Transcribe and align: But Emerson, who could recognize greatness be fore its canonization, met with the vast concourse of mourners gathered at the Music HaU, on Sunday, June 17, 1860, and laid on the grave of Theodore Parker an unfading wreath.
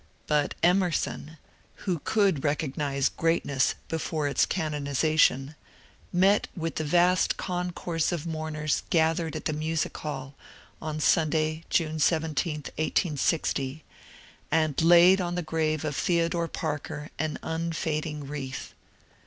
But 0.25 0.55
Emerson, 0.63 1.37
who 1.85 1.99
could 1.99 2.43
recognize 2.43 3.07
greatness 3.07 3.75
be 3.87 3.99
fore 3.99 4.27
its 4.27 4.47
canonization, 4.47 5.53
met 6.11 6.47
with 6.57 6.77
the 6.77 6.83
vast 6.83 7.37
concourse 7.37 8.11
of 8.11 8.25
mourners 8.25 8.81
gathered 8.89 9.35
at 9.35 9.45
the 9.45 9.53
Music 9.53 9.95
HaU, 9.97 10.33
on 10.81 10.99
Sunday, 10.99 11.65
June 11.69 11.99
17, 11.99 12.55
1860, 12.55 13.83
and 14.49 14.81
laid 14.81 15.21
on 15.21 15.35
the 15.35 15.43
grave 15.43 15.85
of 15.85 15.95
Theodore 15.95 16.47
Parker 16.47 17.11
an 17.19 17.37
unfading 17.43 18.25
wreath. 18.25 18.73